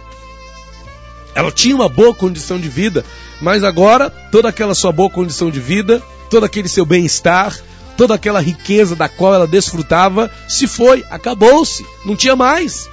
Ela 1.35 1.51
tinha 1.51 1.75
uma 1.75 1.89
boa 1.89 2.13
condição 2.13 2.59
de 2.59 2.69
vida, 2.69 3.03
mas 3.41 3.63
agora 3.63 4.09
toda 4.09 4.49
aquela 4.49 4.75
sua 4.75 4.91
boa 4.91 5.09
condição 5.09 5.49
de 5.49 5.59
vida, 5.59 6.01
todo 6.29 6.45
aquele 6.45 6.67
seu 6.67 6.85
bem-estar, 6.85 7.57
toda 8.01 8.15
aquela 8.15 8.41
riqueza 8.41 8.95
da 8.95 9.07
qual 9.07 9.31
ela 9.31 9.45
desfrutava 9.45 10.31
se 10.47 10.65
foi, 10.65 11.05
acabou-se, 11.11 11.85
não 12.03 12.15
tinha 12.15 12.35
mais. 12.35 12.89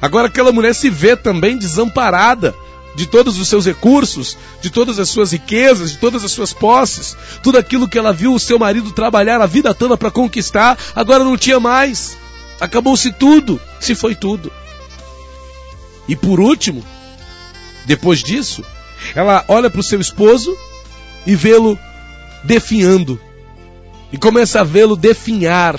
Agora 0.00 0.28
aquela 0.28 0.52
mulher 0.52 0.76
se 0.76 0.88
vê 0.88 1.16
também 1.16 1.58
desamparada 1.58 2.54
de 2.94 3.04
todos 3.04 3.36
os 3.36 3.48
seus 3.48 3.66
recursos, 3.66 4.38
de 4.62 4.70
todas 4.70 5.00
as 5.00 5.08
suas 5.08 5.32
riquezas, 5.32 5.90
de 5.90 5.98
todas 5.98 6.22
as 6.22 6.30
suas 6.30 6.52
posses, 6.52 7.16
tudo 7.42 7.58
aquilo 7.58 7.88
que 7.88 7.98
ela 7.98 8.12
viu 8.12 8.32
o 8.32 8.38
seu 8.38 8.60
marido 8.60 8.92
trabalhar 8.92 9.40
a 9.40 9.46
vida 9.46 9.74
toda 9.74 9.96
para 9.96 10.12
conquistar, 10.12 10.78
agora 10.94 11.24
não 11.24 11.36
tinha 11.36 11.58
mais. 11.58 12.16
Acabou-se 12.60 13.10
tudo, 13.10 13.60
se 13.80 13.92
foi 13.96 14.14
tudo. 14.14 14.52
E 16.06 16.14
por 16.14 16.38
último, 16.38 16.84
depois 17.86 18.22
disso, 18.22 18.64
ela 19.16 19.44
olha 19.48 19.68
para 19.68 19.80
o 19.80 19.82
seu 19.82 20.00
esposo 20.00 20.56
e 21.26 21.34
vê-lo 21.34 21.76
definhando, 22.44 23.20
e 24.12 24.18
começa 24.18 24.60
a 24.60 24.64
vê-lo 24.64 24.96
definhar. 24.96 25.78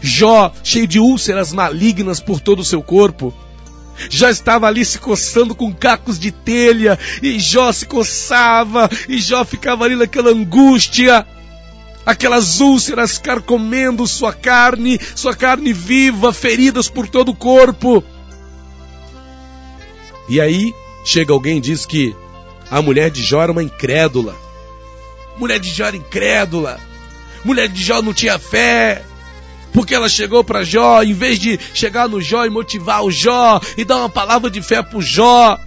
Jó, 0.00 0.52
cheio 0.62 0.86
de 0.86 0.98
úlceras 0.98 1.52
malignas 1.52 2.20
por 2.20 2.40
todo 2.40 2.60
o 2.60 2.64
seu 2.64 2.82
corpo, 2.82 3.34
já 4.08 4.30
estava 4.30 4.66
ali 4.66 4.84
se 4.84 4.98
coçando 4.98 5.54
com 5.54 5.74
cacos 5.74 6.18
de 6.18 6.30
telha, 6.30 6.98
e 7.20 7.38
Jó 7.40 7.72
se 7.72 7.86
coçava, 7.86 8.88
e 9.08 9.18
Jó 9.18 9.44
ficava 9.44 9.84
ali 9.84 9.96
naquela 9.96 10.30
angústia, 10.30 11.26
aquelas 12.06 12.60
úlceras 12.60 13.18
carcomendo 13.18 14.06
sua 14.06 14.32
carne, 14.32 15.00
sua 15.14 15.34
carne 15.34 15.72
viva, 15.72 16.32
feridas 16.32 16.88
por 16.88 17.08
todo 17.08 17.30
o 17.30 17.36
corpo. 17.36 18.04
E 20.28 20.40
aí 20.40 20.72
chega 21.04 21.32
alguém 21.32 21.58
e 21.58 21.62
diz 21.62 21.84
que 21.84 22.14
a 22.70 22.80
mulher 22.80 23.10
de 23.10 23.22
Jó 23.22 23.42
era 23.42 23.52
uma 23.52 23.62
incrédula. 23.62 24.36
Mulher 25.38 25.58
de 25.58 25.70
Jó 25.70 25.86
era 25.86 25.96
incrédula. 25.96 26.78
Mulher 27.44 27.68
de 27.68 27.82
Jó 27.82 28.02
não 28.02 28.12
tinha 28.12 28.38
fé. 28.38 29.02
Porque 29.72 29.94
ela 29.94 30.08
chegou 30.08 30.42
para 30.42 30.64
Jó, 30.64 31.02
em 31.02 31.12
vez 31.12 31.38
de 31.38 31.58
chegar 31.74 32.08
no 32.08 32.20
Jó 32.20 32.44
e 32.44 32.50
motivar 32.50 33.04
o 33.04 33.10
Jó 33.10 33.60
e 33.76 33.84
dar 33.84 33.98
uma 33.98 34.08
palavra 34.08 34.50
de 34.50 34.62
fé 34.62 34.82
pro 34.82 35.02
Jó, 35.02 35.58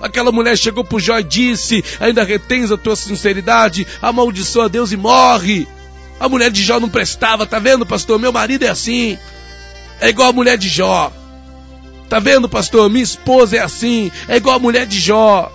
aquela 0.00 0.32
mulher 0.32 0.56
chegou 0.58 0.84
pro 0.84 1.00
Jó 1.00 1.18
e 1.18 1.24
disse: 1.24 1.84
Ainda 2.00 2.24
retens 2.24 2.70
a 2.70 2.76
tua 2.76 2.96
sinceridade, 2.96 3.86
amaldiçoa 4.02 4.68
Deus 4.68 4.92
e 4.92 4.96
morre. 4.96 5.66
A 6.18 6.28
mulher 6.28 6.50
de 6.50 6.62
Jó 6.62 6.78
não 6.78 6.88
prestava, 6.88 7.46
tá 7.46 7.58
vendo, 7.58 7.86
pastor? 7.86 8.18
Meu 8.18 8.32
marido 8.32 8.64
é 8.64 8.68
assim. 8.68 9.18
É 10.00 10.08
igual 10.08 10.28
a 10.28 10.32
mulher 10.32 10.58
de 10.58 10.68
Jó. 10.68 11.12
Tá 12.08 12.18
vendo, 12.18 12.48
pastor? 12.48 12.88
Minha 12.90 13.02
esposa 13.02 13.56
é 13.56 13.60
assim. 13.60 14.10
É 14.28 14.36
igual 14.36 14.56
a 14.56 14.60
mulher 14.60 14.86
de 14.86 15.00
Jó. 15.00 15.50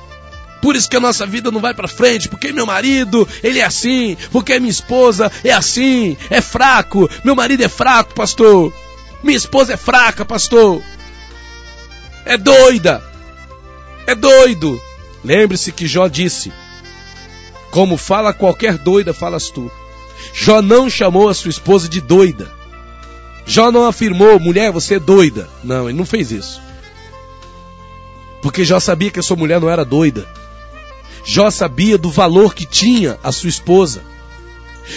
Por 0.61 0.75
isso 0.75 0.89
que 0.89 0.97
a 0.97 0.99
nossa 0.99 1.25
vida 1.25 1.51
não 1.51 1.61
vai 1.61 1.73
para 1.73 1.87
frente, 1.87 2.27
porque 2.27 2.51
meu 2.51 2.65
marido, 2.65 3.27
ele 3.41 3.59
é 3.59 3.63
assim, 3.63 4.17
porque 4.31 4.59
minha 4.59 4.71
esposa 4.71 5.31
é 5.43 5.51
assim, 5.51 6.17
é 6.29 6.41
fraco, 6.41 7.09
meu 7.23 7.35
marido 7.35 7.63
é 7.63 7.69
fraco, 7.69 8.13
pastor. 8.13 8.73
Minha 9.23 9.37
esposa 9.37 9.73
é 9.73 9.77
fraca, 9.77 10.25
pastor. 10.25 10.81
É 12.25 12.37
doida. 12.37 13.03
É 14.05 14.15
doido. 14.15 14.81
Lembre-se 15.23 15.71
que 15.71 15.87
Jó 15.87 16.07
disse: 16.07 16.51
Como 17.71 17.97
fala 17.97 18.33
qualquer 18.33 18.77
doida, 18.77 19.13
falas 19.13 19.49
tu. 19.49 19.71
Jó 20.33 20.61
não 20.61 20.89
chamou 20.89 21.29
a 21.29 21.33
sua 21.33 21.49
esposa 21.49 21.87
de 21.87 22.01
doida. 22.01 22.51
Jó 23.45 23.71
não 23.71 23.85
afirmou, 23.85 24.39
mulher, 24.39 24.71
você 24.71 24.95
é 24.95 24.99
doida. 24.99 25.49
Não, 25.63 25.89
ele 25.89 25.97
não 25.97 26.05
fez 26.05 26.31
isso. 26.31 26.61
Porque 28.41 28.63
Jó 28.63 28.79
sabia 28.79 29.09
que 29.11 29.19
a 29.19 29.23
sua 29.23 29.35
mulher 29.35 29.59
não 29.59 29.69
era 29.69 29.83
doida. 29.83 30.27
Jó 31.31 31.51
sabia 31.51 31.95
do 31.95 32.09
valor 32.09 32.55
que 32.55 32.65
tinha 32.65 33.19
a 33.24 33.31
sua 33.31 33.50
esposa. 33.50 34.01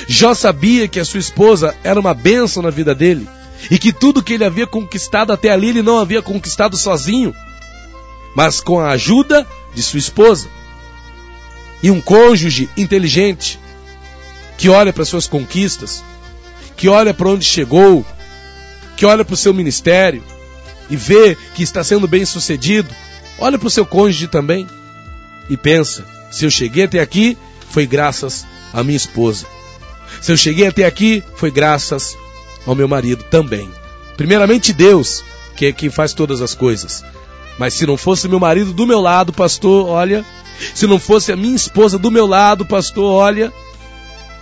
Jó 0.09 0.33
sabia 0.33 0.89
que 0.89 0.99
a 0.99 1.05
sua 1.05 1.21
esposa 1.21 1.77
era 1.85 2.01
uma 2.01 2.15
bênção 2.15 2.63
na 2.63 2.71
vida 2.71 2.95
dele 2.95 3.29
e 3.71 3.79
que 3.79 3.93
tudo 3.93 4.23
que 4.23 4.33
ele 4.33 4.45
havia 4.45 4.67
conquistado 4.67 5.31
até 5.31 5.51
ali 5.51 5.69
ele 5.69 5.83
não 5.83 5.99
havia 5.99 6.23
conquistado 6.23 6.75
sozinho, 6.75 7.35
mas 8.35 8.63
com 8.63 8.81
a 8.81 8.93
ajuda 8.93 9.47
de 9.75 9.83
sua 9.83 9.99
esposa. 9.99 10.49
E 11.83 11.91
um 11.91 12.01
cônjuge 12.01 12.67
inteligente 12.79 13.61
que 14.57 14.71
olha 14.71 14.91
para 14.91 15.05
suas 15.05 15.27
conquistas, 15.27 16.03
que 16.79 16.89
olha 16.89 17.13
para 17.13 17.29
onde 17.29 17.45
chegou, 17.45 18.07
que 18.97 19.05
olha 19.05 19.23
para 19.23 19.35
o 19.35 19.37
seu 19.37 19.53
ministério 19.53 20.25
e 20.89 20.97
vê 20.97 21.37
que 21.55 21.63
está 21.63 21.85
sendo 21.85 22.09
bem 22.09 22.25
sucedido, 22.25 22.89
olha 23.39 23.59
para 23.59 23.69
o 23.69 23.71
seu 23.71 23.85
cônjuge 23.85 24.29
também 24.29 24.67
e 25.51 25.59
pensa: 25.59 26.22
se 26.33 26.47
eu 26.47 26.51
cheguei 26.51 26.85
até 26.85 26.99
aqui, 26.99 27.37
foi 27.69 27.87
graças 27.87 28.47
à 28.73 28.83
minha 28.83 28.97
esposa. 28.97 29.47
Se 30.21 30.33
eu 30.33 30.37
cheguei 30.37 30.67
até 30.67 30.87
aqui, 30.87 31.23
foi 31.37 31.51
graças 31.51 32.17
ao 32.67 32.75
meu 32.75 32.89
marido 32.89 33.23
também. 33.25 33.71
Primeiramente 34.17 34.73
Deus, 34.73 35.23
que 35.55 35.67
é 35.67 35.73
quem 35.73 35.91
faz 35.91 36.15
todas 36.15 36.41
as 36.41 36.55
coisas. 36.55 37.05
Mas 37.59 37.75
se 37.75 37.87
não 37.87 37.99
fosse 37.99 38.29
meu 38.29 38.41
marido 38.41 38.73
do 38.73 38.87
meu 38.87 39.01
lado, 39.01 39.33
pastor, 39.33 39.87
olha. 39.87 40.25
Se 40.75 40.87
não 40.87 40.99
fosse 40.99 41.33
a 41.33 41.37
minha 41.37 41.55
esposa 41.55 41.99
do 41.99 42.11
meu 42.11 42.27
lado, 42.27 42.65
pastor, 42.65 43.05
olha. 43.05 43.53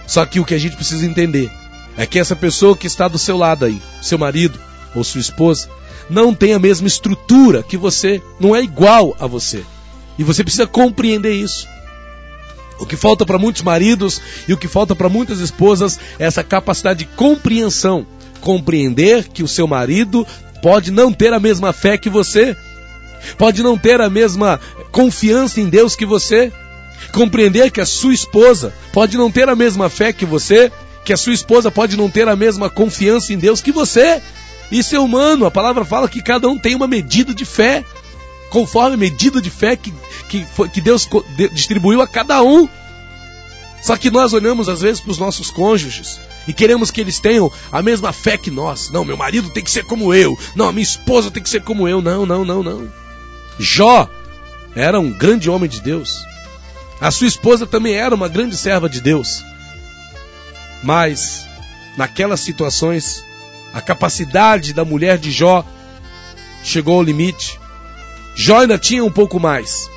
Só 0.07 0.25
que 0.25 0.39
o 0.39 0.45
que 0.45 0.55
a 0.55 0.59
gente 0.59 0.77
precisa 0.77 1.05
entender 1.05 1.51
é 1.97 2.07
que 2.07 2.19
essa 2.19 2.37
pessoa 2.37 2.77
que 2.77 2.87
está 2.87 3.09
do 3.09 3.19
seu 3.19 3.37
lado 3.37 3.65
aí, 3.65 3.83
seu 4.01 4.19
marido 4.19 4.59
ou 4.95 5.03
sua 5.03 5.21
esposa, 5.21 5.69
não 6.09 6.35
tem 6.35 6.53
a 6.53 6.59
mesma 6.59 6.87
estrutura 6.87 7.63
que 7.63 7.77
você, 7.77 8.23
não 8.39 8.55
é 8.55 8.63
igual 8.63 9.17
a 9.19 9.27
você. 9.27 9.65
E 10.19 10.25
você 10.25 10.43
precisa 10.45 10.67
compreender 10.67 11.33
isso. 11.33 11.67
O 12.81 12.87
que 12.87 12.97
falta 12.97 13.27
para 13.27 13.39
muitos 13.39 13.61
maridos 13.61 14.21
e 14.49 14.55
o 14.55 14.57
que 14.57 14.67
falta 14.67 14.97
para 14.97 15.09
muitas 15.09 15.39
esposas 15.39 16.01
é 16.19 16.25
essa 16.25 16.43
capacidade 16.43 17.01
de 17.01 17.05
compreensão. 17.05 18.07
Compreender 18.41 19.29
que 19.29 19.43
o 19.43 19.49
seu 19.49 19.67
marido 19.67 20.27
pode 20.63 20.91
não 20.91 21.13
ter 21.13 21.33
a 21.35 21.39
mesma 21.39 21.75
fé 21.75 21.99
que 21.99 22.09
você, 22.09 22.57
pode 23.37 23.63
não 23.63 23.77
ter 23.77 24.01
a 24.01 24.09
mesma 24.09 24.59
confiança 24.91 25.61
em 25.61 25.69
Deus 25.69 25.95
que 25.95 26.07
você. 26.07 26.51
Compreender 27.13 27.71
que 27.71 27.83
a 27.83 27.87
sua 27.87 28.15
esposa 28.15 28.73
pode 28.93 29.19
não 29.19 29.31
ter 29.31 29.49
a 29.49 29.57
mesma 29.57 29.91
fé 29.91 30.11
que 30.11 30.25
você, 30.25 30.73
que 31.05 31.13
a 31.13 31.19
sua 31.19 31.35
esposa 31.35 31.71
pode 31.71 31.99
não 31.99 32.11
ter 32.11 32.29
a 32.29 32.37
mesma 32.37 32.71
confiança 32.71 33.33
em 33.33 33.39
Deus 33.39 33.61
que 33.61 33.73
você. 33.73 34.23
Isso 34.73 34.97
é 34.97 35.01
humano, 35.01 35.45
a 35.45 35.51
palavra 35.51 35.85
fala 35.85 36.09
que 36.09 36.23
cada 36.23 36.49
um 36.49 36.59
tem 36.59 36.75
uma 36.75 36.87
medida 36.87 37.35
de 37.35 37.45
fé 37.45 37.85
conforme 38.51 38.95
a 38.95 38.99
medida 38.99 39.41
de 39.41 39.49
fé 39.49 39.77
que, 39.77 39.95
que, 40.29 40.45
foi, 40.45 40.69
que 40.69 40.81
Deus 40.81 41.09
distribuiu 41.53 42.03
a 42.03 42.07
cada 42.07 42.43
um. 42.43 42.69
Só 43.83 43.97
que 43.97 44.11
nós 44.11 44.35
olhamos 44.35 44.69
às 44.69 44.83
vezes 44.83 45.01
para 45.01 45.13
os 45.13 45.19
nossos 45.19 45.51
cônjuges 45.51 46.21
e 46.47 46.53
queremos 46.53 46.91
que 46.91 47.01
eles 47.01 47.19
tenham 47.19 47.51
a 47.73 47.81
mesma 47.81 48.13
fé 48.13 48.37
que 48.37 48.51
nós. 48.51 48.91
Não, 48.91 49.05
meu 49.05 49.17
marido 49.17 49.49
tem 49.51 49.65
que 49.65 49.71
ser 49.71 49.85
como 49.85 50.13
eu. 50.13 50.39
Não, 50.55 50.69
a 50.69 50.73
minha 50.73 50.83
esposa 50.83 51.31
tem 51.31 51.43
que 51.43 51.49
ser 51.49 51.63
como 51.63 51.89
eu. 51.89 52.03
Não, 52.03 52.27
não, 52.27 52.45
não, 52.45 52.63
não. 52.63 52.93
Jó 53.59 54.09
era 54.75 55.01
um 55.01 55.11
grande 55.11 55.49
homem 55.49 55.69
de 55.69 55.81
Deus. 55.81 56.19
A 57.01 57.11
sua 57.11 57.27
esposa 57.27 57.67
também 57.67 57.95
era 57.95 58.15
uma 58.15 58.29
grande 58.29 58.57
serva 58.57 58.89
de 58.89 59.01
Deus. 59.01 59.43
Mas, 60.83 61.47
naquelas 61.97 62.41
situações, 62.41 63.25
A 63.73 63.81
capacidade 63.81 64.73
da 64.73 64.85
mulher 64.85 65.17
de 65.17 65.31
Jó 65.31 65.65
chegou 66.65 66.97
ao 66.97 67.03
limite. 67.03 67.60
Jó 68.35 68.61
ainda 68.61 68.79
tinha 68.79 69.05
um 69.05 69.11
pouco 69.11 69.39
mais. 69.39 69.91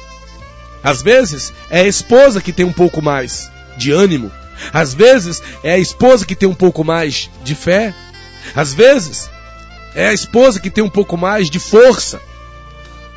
Às 0.84 1.02
vezes 1.02 1.54
é 1.70 1.82
a 1.82 1.88
esposa 1.88 2.42
que 2.42 2.52
tem 2.52 2.66
um 2.66 2.74
pouco 2.74 3.02
mais 3.02 3.50
de 3.78 3.92
ânimo. 3.92 4.32
Às 4.72 4.94
vezes 4.94 5.42
é 5.64 5.74
a 5.74 5.78
esposa 5.78 6.26
que 6.26 6.36
tem 6.36 6.48
um 6.48 6.54
pouco 6.54 6.84
mais 6.84 7.30
de 7.44 7.56
fé. 7.56 7.94
Às 8.56 8.74
vezes 8.74 9.30
é 9.96 10.08
a 10.08 10.14
esposa 10.14 10.60
que 10.60 10.70
tem 10.70 10.84
um 10.84 10.90
pouco 10.90 11.18
mais 11.18 11.50
de 11.50 11.60
força. 11.60 12.22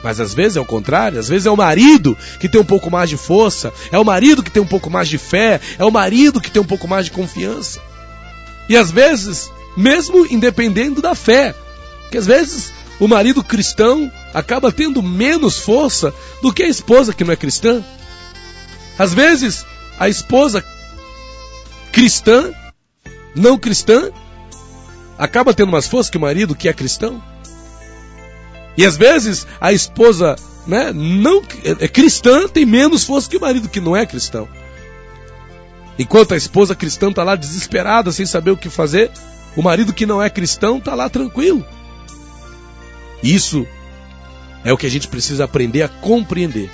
Mas 0.02 0.20
às 0.20 0.34
vezes 0.34 0.56
é 0.56 0.60
o 0.60 0.64
contrário, 0.64 1.18
às 1.18 1.28
vezes 1.28 1.46
é 1.46 1.50
o 1.50 1.56
marido 1.56 2.16
que 2.38 2.48
tem 2.48 2.60
um 2.60 2.64
pouco 2.64 2.90
mais 2.90 3.10
de 3.10 3.16
força, 3.16 3.72
é 3.90 3.98
o 3.98 4.04
marido 4.04 4.42
que 4.42 4.50
tem 4.50 4.62
um 4.62 4.66
pouco 4.66 4.88
mais 4.88 5.08
de 5.08 5.18
fé, 5.18 5.60
é 5.78 5.84
o 5.84 5.90
marido 5.90 6.40
que 6.40 6.50
tem 6.50 6.62
um 6.62 6.66
pouco 6.66 6.86
mais 6.86 7.06
de 7.06 7.10
confiança. 7.10 7.80
E 8.68 8.76
às 8.76 8.90
vezes, 8.90 9.50
mesmo 9.76 10.26
independendo 10.26 11.02
da 11.02 11.14
fé, 11.14 11.54
que 12.10 12.18
às 12.18 12.26
vezes 12.26 12.72
o 13.00 13.08
marido 13.08 13.42
cristão 13.42 14.10
acaba 14.36 14.70
tendo 14.70 15.02
menos 15.02 15.58
força 15.58 16.12
do 16.42 16.52
que 16.52 16.62
a 16.62 16.68
esposa 16.68 17.14
que 17.14 17.24
não 17.24 17.32
é 17.32 17.36
cristã. 17.36 17.82
Às 18.98 19.14
vezes, 19.14 19.64
a 19.98 20.10
esposa 20.10 20.62
cristã, 21.90 22.52
não 23.34 23.56
cristã, 23.56 24.10
acaba 25.16 25.54
tendo 25.54 25.72
mais 25.72 25.86
força 25.86 26.10
que 26.10 26.18
o 26.18 26.20
marido 26.20 26.54
que 26.54 26.68
é 26.68 26.72
cristão. 26.74 27.22
E 28.76 28.84
às 28.84 28.98
vezes 28.98 29.46
a 29.58 29.72
esposa 29.72 30.36
né, 30.66 30.92
não 30.92 31.42
é 31.80 31.88
cristã 31.88 32.46
tem 32.46 32.66
menos 32.66 33.04
força 33.04 33.30
que 33.30 33.38
o 33.38 33.40
marido 33.40 33.70
que 33.70 33.80
não 33.80 33.96
é 33.96 34.04
cristão. 34.04 34.46
Enquanto 35.98 36.34
a 36.34 36.36
esposa 36.36 36.74
cristã 36.74 37.08
está 37.08 37.24
lá 37.24 37.36
desesperada, 37.36 38.12
sem 38.12 38.26
saber 38.26 38.50
o 38.50 38.56
que 38.58 38.68
fazer, 38.68 39.10
o 39.56 39.62
marido 39.62 39.94
que 39.94 40.04
não 40.04 40.22
é 40.22 40.28
cristão 40.28 40.76
está 40.76 40.94
lá 40.94 41.08
tranquilo. 41.08 41.64
Isso 43.22 43.66
é 44.66 44.72
o 44.72 44.76
que 44.76 44.84
a 44.84 44.90
gente 44.90 45.06
precisa 45.06 45.44
aprender 45.44 45.82
a 45.82 45.88
compreender. 45.88 46.68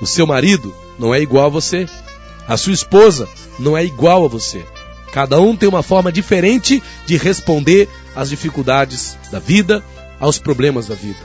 O 0.00 0.06
seu 0.06 0.24
marido 0.24 0.72
não 0.96 1.12
é 1.12 1.20
igual 1.20 1.46
a 1.46 1.48
você. 1.48 1.84
A 2.46 2.56
sua 2.56 2.72
esposa 2.72 3.28
não 3.58 3.76
é 3.76 3.84
igual 3.84 4.24
a 4.24 4.28
você. 4.28 4.64
Cada 5.12 5.40
um 5.40 5.56
tem 5.56 5.68
uma 5.68 5.82
forma 5.82 6.12
diferente 6.12 6.80
de 7.06 7.16
responder 7.16 7.88
às 8.14 8.30
dificuldades 8.30 9.18
da 9.32 9.40
vida, 9.40 9.82
aos 10.20 10.38
problemas 10.38 10.86
da 10.86 10.94
vida. 10.94 11.18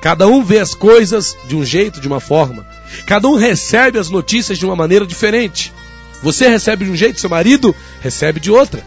Cada 0.00 0.26
um 0.26 0.42
vê 0.42 0.58
as 0.58 0.74
coisas 0.74 1.36
de 1.46 1.54
um 1.54 1.64
jeito, 1.64 2.00
de 2.00 2.08
uma 2.08 2.18
forma. 2.18 2.66
Cada 3.06 3.28
um 3.28 3.36
recebe 3.36 4.00
as 4.00 4.10
notícias 4.10 4.58
de 4.58 4.66
uma 4.66 4.74
maneira 4.74 5.06
diferente. 5.06 5.72
Você 6.24 6.48
recebe 6.48 6.86
de 6.86 6.90
um 6.90 6.96
jeito, 6.96 7.20
seu 7.20 7.30
marido 7.30 7.72
recebe 8.00 8.40
de 8.40 8.50
outra. 8.50 8.82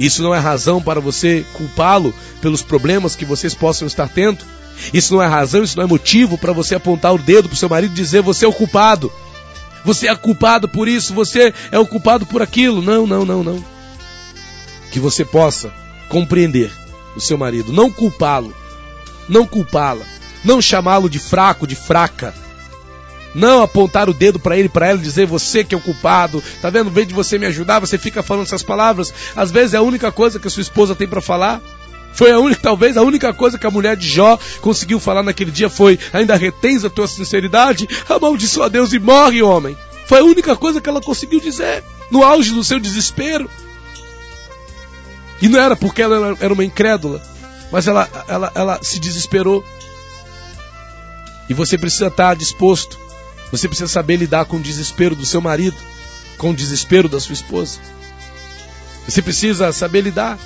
Isso 0.00 0.20
não 0.20 0.34
é 0.34 0.38
razão 0.40 0.82
para 0.82 1.00
você 1.00 1.44
culpá-lo 1.52 2.12
pelos 2.42 2.60
problemas 2.60 3.14
que 3.14 3.24
vocês 3.24 3.54
possam 3.54 3.86
estar 3.86 4.08
tendo. 4.08 4.44
Isso 4.92 5.14
não 5.14 5.22
é 5.22 5.26
razão, 5.26 5.62
isso 5.62 5.76
não 5.76 5.84
é 5.84 5.86
motivo 5.86 6.38
para 6.38 6.52
você 6.52 6.74
apontar 6.74 7.14
o 7.14 7.18
dedo 7.18 7.48
para 7.48 7.58
seu 7.58 7.68
marido 7.68 7.92
e 7.92 7.96
dizer 7.96 8.22
você 8.22 8.44
é 8.44 8.48
o 8.48 8.52
culpado. 8.52 9.12
Você 9.84 10.08
é 10.08 10.16
culpado 10.16 10.66
por 10.66 10.88
isso, 10.88 11.12
você 11.12 11.52
é 11.70 11.78
o 11.78 11.86
culpado 11.86 12.24
por 12.24 12.40
aquilo. 12.40 12.80
Não, 12.80 13.06
não, 13.06 13.24
não, 13.24 13.44
não. 13.44 13.64
Que 14.90 14.98
você 14.98 15.24
possa 15.24 15.72
compreender 16.08 16.72
o 17.14 17.20
seu 17.20 17.36
marido, 17.36 17.72
não 17.72 17.90
culpá-lo, 17.90 18.54
não 19.28 19.46
culpá-la, 19.46 20.04
não 20.44 20.60
chamá-lo 20.60 21.08
de 21.08 21.18
fraco, 21.18 21.66
de 21.66 21.74
fraca. 21.76 22.34
Não 23.34 23.62
apontar 23.62 24.08
o 24.08 24.14
dedo 24.14 24.38
para 24.38 24.56
ele, 24.56 24.68
para 24.68 24.86
ela, 24.86 24.98
dizer 24.98 25.26
você 25.26 25.64
que 25.64 25.74
é 25.74 25.78
o 25.78 25.80
culpado. 25.80 26.40
Tá 26.62 26.70
vendo? 26.70 26.88
Em 26.88 26.92
vez 26.92 27.08
de 27.08 27.14
você 27.14 27.36
me 27.36 27.46
ajudar, 27.46 27.80
você 27.80 27.98
fica 27.98 28.22
falando 28.22 28.46
essas 28.46 28.62
palavras. 28.62 29.12
Às 29.34 29.50
vezes 29.50 29.74
é 29.74 29.76
a 29.76 29.82
única 29.82 30.12
coisa 30.12 30.38
que 30.38 30.46
a 30.46 30.50
sua 30.50 30.62
esposa 30.62 30.94
tem 30.94 31.08
para 31.08 31.20
falar. 31.20 31.60
Foi 32.14 32.30
a 32.30 32.38
única, 32.38 32.60
talvez 32.60 32.96
a 32.96 33.02
única 33.02 33.32
coisa 33.32 33.58
que 33.58 33.66
a 33.66 33.70
mulher 33.70 33.96
de 33.96 34.08
Jó 34.08 34.38
conseguiu 34.60 35.00
falar 35.00 35.22
naquele 35.22 35.50
dia 35.50 35.68
foi: 35.68 35.98
ainda 36.12 36.36
retens 36.36 36.84
a 36.84 36.90
tua 36.90 37.06
sinceridade? 37.06 37.88
Amaldiçoa 38.08 38.70
Deus 38.70 38.92
e 38.92 38.98
morre, 38.98 39.42
homem. 39.42 39.76
Foi 40.06 40.20
a 40.20 40.24
única 40.24 40.54
coisa 40.54 40.80
que 40.80 40.88
ela 40.88 41.00
conseguiu 41.00 41.40
dizer 41.40 41.82
no 42.10 42.22
auge 42.22 42.52
do 42.52 42.62
seu 42.62 42.78
desespero. 42.78 43.50
E 45.42 45.48
não 45.48 45.58
era 45.58 45.74
porque 45.74 46.02
ela 46.02 46.36
era 46.40 46.52
uma 46.54 46.64
incrédula, 46.64 47.20
mas 47.72 47.86
ela, 47.86 48.08
ela, 48.28 48.52
ela 48.54 48.78
se 48.82 48.98
desesperou. 48.98 49.64
E 51.48 51.54
você 51.54 51.76
precisa 51.76 52.06
estar 52.06 52.34
disposto 52.34 53.04
você 53.54 53.68
precisa 53.68 53.86
saber 53.86 54.16
lidar 54.16 54.46
com 54.46 54.56
o 54.56 54.60
desespero 54.60 55.14
do 55.14 55.24
seu 55.24 55.40
marido, 55.40 55.76
com 56.38 56.50
o 56.50 56.54
desespero 56.54 57.08
da 57.08 57.20
sua 57.20 57.34
esposa. 57.34 57.78
Você 59.06 59.22
precisa 59.22 59.70
saber 59.70 60.00
lidar. 60.00 60.36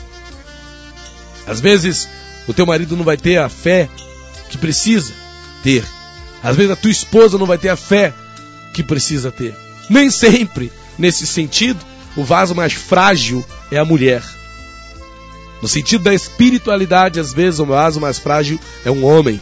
Às 1.48 1.60
vezes, 1.60 2.08
o 2.46 2.52
teu 2.52 2.66
marido 2.66 2.96
não 2.96 3.04
vai 3.04 3.16
ter 3.16 3.38
a 3.38 3.48
fé 3.48 3.88
que 4.50 4.58
precisa 4.58 5.14
ter. 5.62 5.82
Às 6.42 6.54
vezes, 6.54 6.70
a 6.70 6.76
tua 6.76 6.90
esposa 6.90 7.38
não 7.38 7.46
vai 7.46 7.56
ter 7.56 7.70
a 7.70 7.76
fé 7.76 8.12
que 8.74 8.82
precisa 8.82 9.32
ter. 9.32 9.56
Nem 9.88 10.10
sempre, 10.10 10.70
nesse 10.98 11.26
sentido, 11.26 11.80
o 12.14 12.22
vaso 12.22 12.54
mais 12.54 12.74
frágil 12.74 13.44
é 13.72 13.78
a 13.78 13.84
mulher. 13.84 14.22
No 15.62 15.66
sentido 15.66 16.04
da 16.04 16.14
espiritualidade, 16.14 17.18
às 17.18 17.32
vezes, 17.32 17.58
o 17.58 17.66
vaso 17.66 17.98
mais 17.98 18.18
frágil 18.18 18.60
é 18.84 18.90
um 18.90 19.04
homem. 19.04 19.40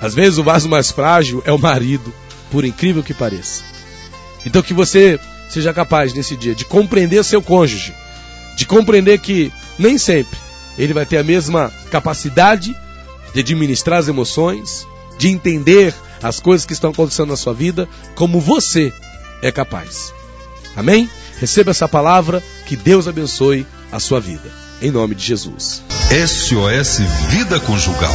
Às 0.00 0.14
vezes, 0.14 0.38
o 0.38 0.44
vaso 0.44 0.68
mais 0.68 0.92
frágil 0.92 1.42
é 1.44 1.52
o 1.52 1.58
marido 1.58 2.14
por 2.52 2.64
incrível 2.64 3.02
que 3.02 3.12
pareça. 3.12 3.64
Então 4.46 4.62
que 4.62 4.72
você 4.72 5.18
seja 5.50 5.74
capaz 5.74 6.14
nesse 6.14 6.36
dia 6.36 6.54
de 6.54 6.64
compreender 6.64 7.22
seu 7.24 7.42
cônjuge, 7.42 7.92
de 8.56 8.64
compreender 8.64 9.18
que 9.18 9.52
nem 9.78 9.98
sempre 9.98 10.38
ele 10.78 10.94
vai 10.94 11.04
ter 11.04 11.18
a 11.18 11.24
mesma 11.24 11.72
capacidade 11.90 12.74
de 13.34 13.40
administrar 13.40 13.98
as 13.98 14.08
emoções, 14.08 14.86
de 15.18 15.28
entender 15.28 15.94
as 16.22 16.40
coisas 16.40 16.64
que 16.64 16.72
estão 16.72 16.90
acontecendo 16.90 17.30
na 17.30 17.36
sua 17.36 17.52
vida, 17.52 17.88
como 18.14 18.40
você 18.40 18.92
é 19.42 19.50
capaz. 19.50 20.12
Amém? 20.76 21.10
Receba 21.38 21.70
essa 21.70 21.88
palavra, 21.88 22.42
que 22.66 22.76
Deus 22.76 23.06
abençoe 23.06 23.66
a 23.92 24.00
sua 24.00 24.20
vida. 24.20 24.50
Em 24.80 24.90
nome 24.90 25.14
de 25.14 25.24
Jesus. 25.24 25.82
SOS 26.10 27.00
Vida 27.30 27.60
Conjugal. 27.60 28.14